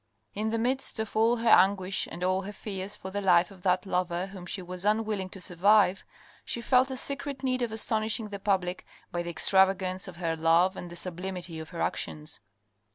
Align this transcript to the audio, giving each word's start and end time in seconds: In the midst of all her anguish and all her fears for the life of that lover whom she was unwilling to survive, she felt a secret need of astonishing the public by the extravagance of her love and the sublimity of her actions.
In 0.33 0.49
the 0.49 0.57
midst 0.57 0.97
of 0.97 1.15
all 1.15 1.35
her 1.35 1.49
anguish 1.49 2.07
and 2.11 2.23
all 2.23 2.41
her 2.41 2.51
fears 2.53 2.97
for 2.97 3.11
the 3.11 3.21
life 3.21 3.51
of 3.51 3.61
that 3.61 3.85
lover 3.85 4.25
whom 4.25 4.47
she 4.47 4.63
was 4.63 4.83
unwilling 4.83 5.29
to 5.29 5.39
survive, 5.39 6.03
she 6.43 6.59
felt 6.59 6.89
a 6.89 6.97
secret 6.97 7.43
need 7.43 7.61
of 7.61 7.71
astonishing 7.71 8.29
the 8.29 8.39
public 8.39 8.83
by 9.11 9.21
the 9.21 9.29
extravagance 9.29 10.07
of 10.07 10.15
her 10.15 10.35
love 10.35 10.75
and 10.75 10.89
the 10.89 10.95
sublimity 10.95 11.59
of 11.59 11.69
her 11.69 11.81
actions. 11.83 12.39